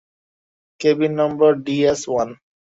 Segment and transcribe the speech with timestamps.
[0.81, 2.29] Cabin নম্বর DS-one.